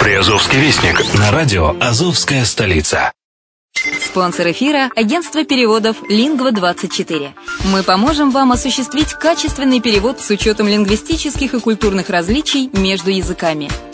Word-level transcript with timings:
Приазовский 0.00 0.58
вестник 0.58 0.98
на 1.18 1.30
радио 1.30 1.76
«Азовская 1.78 2.46
столица». 2.46 3.12
Спонсор 4.00 4.50
эфира– 4.50 4.90
агентство 4.96 5.44
переводов 5.44 5.98
«Лингва-24». 6.08 7.32
Мы 7.66 7.82
поможем 7.82 8.30
вам 8.30 8.50
осуществить 8.50 9.12
качественный 9.12 9.82
перевод 9.82 10.18
с 10.18 10.30
учетом 10.30 10.68
лингвистических 10.68 11.52
и 11.52 11.60
культурных 11.60 12.08
различий 12.08 12.70
между 12.72 13.10
языками. 13.10 13.68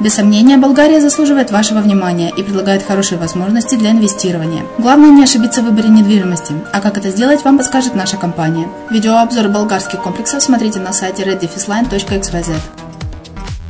Без 0.00 0.14
сомнения, 0.14 0.56
Болгария 0.56 1.00
заслуживает 1.00 1.50
вашего 1.50 1.80
внимания 1.80 2.32
и 2.36 2.42
предлагает 2.42 2.82
хорошие 2.82 3.18
возможности 3.18 3.76
для 3.76 3.90
инвестирования. 3.90 4.64
Главное 4.78 5.10
не 5.10 5.24
ошибиться 5.24 5.62
в 5.62 5.64
выборе 5.64 5.88
недвижимости, 5.88 6.54
а 6.72 6.80
как 6.80 6.98
это 6.98 7.10
сделать, 7.10 7.44
вам 7.44 7.58
подскажет 7.58 7.94
наша 7.94 8.16
компания. 8.16 8.68
Видеообзор 8.90 9.48
болгарских 9.48 10.02
комплексов 10.02 10.42
смотрите 10.42 10.80
на 10.80 10.92
сайте 10.92 11.22
reddefisline.xyz. 11.22 12.54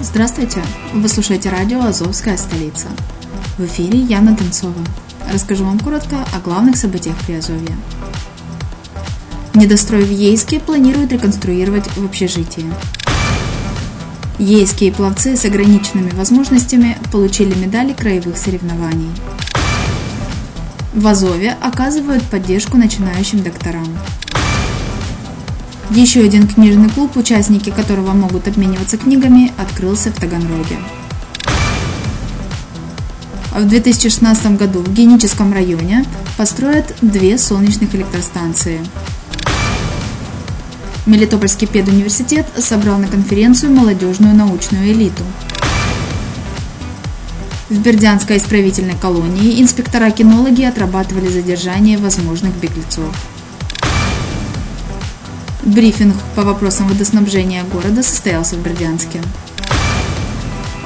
Здравствуйте! 0.00 0.60
Вы 0.92 1.08
слушаете 1.08 1.48
радио 1.48 1.82
«Азовская 1.82 2.36
столица». 2.36 2.88
В 3.56 3.64
эфире 3.64 3.98
Яна 3.98 4.32
Донцова. 4.36 4.74
Расскажу 5.32 5.64
вам 5.64 5.80
коротко 5.80 6.16
о 6.34 6.40
главных 6.40 6.76
событиях 6.76 7.16
Приазовья. 7.26 7.76
Недострой 9.54 10.02
в 10.02 10.10
Ейске 10.10 10.60
планируют 10.60 11.12
реконструировать 11.12 11.86
в 11.96 12.04
общежитии. 12.04 12.66
Ейские 14.38 14.92
пловцы 14.92 15.34
с 15.34 15.46
ограниченными 15.46 16.10
возможностями 16.10 16.98
получили 17.10 17.54
медали 17.54 17.94
краевых 17.94 18.36
соревнований. 18.36 19.10
В 20.92 21.06
Азове 21.06 21.56
оказывают 21.62 22.22
поддержку 22.24 22.76
начинающим 22.76 23.42
докторам. 23.42 23.88
Еще 25.90 26.20
один 26.20 26.46
книжный 26.46 26.90
клуб, 26.90 27.16
участники 27.16 27.70
которого 27.70 28.12
могут 28.12 28.46
обмениваться 28.46 28.98
книгами, 28.98 29.52
открылся 29.56 30.10
в 30.10 30.16
Таганроге. 30.16 30.76
В 33.54 33.66
2016 33.66 34.58
году 34.58 34.80
в 34.80 34.92
Геническом 34.92 35.54
районе 35.54 36.04
построят 36.36 36.94
две 37.00 37.38
солнечных 37.38 37.94
электростанции– 37.94 38.80
Мелитопольский 41.06 41.68
педуниверситет 41.68 42.46
собрал 42.58 42.98
на 42.98 43.06
конференцию 43.06 43.72
молодежную 43.72 44.34
научную 44.34 44.90
элиту. 44.90 45.22
В 47.68 47.78
Бердянской 47.78 48.38
исправительной 48.38 48.96
колонии 48.96 49.62
инспектора-кинологи 49.62 50.62
отрабатывали 50.62 51.28
задержание 51.28 51.96
возможных 51.96 52.56
беглецов. 52.56 53.14
Брифинг 55.62 56.16
по 56.34 56.42
вопросам 56.42 56.88
водоснабжения 56.88 57.62
города 57.64 58.02
состоялся 58.02 58.56
в 58.56 58.62
Бердянске. 58.62 59.20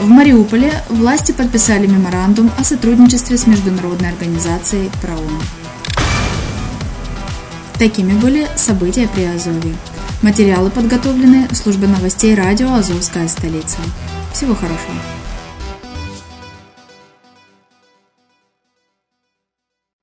В 0.00 0.08
Мариуполе 0.08 0.72
власти 0.90 1.32
подписали 1.32 1.86
меморандум 1.86 2.50
о 2.58 2.64
сотрудничестве 2.64 3.38
с 3.38 3.46
международной 3.46 4.10
организацией 4.10 4.90
ПРООН. 5.00 5.42
Такими 7.78 8.12
были 8.12 8.46
события 8.56 9.08
при 9.08 9.24
Азове. 9.24 9.74
Материалы 10.22 10.68
подготовлены 10.68 11.48
службой 11.54 11.88
новостей 11.88 12.34
радио 12.34 12.74
«Азовская 12.74 13.26
столица». 13.26 13.78
Всего 14.34 14.54
хорошего. 14.54 14.92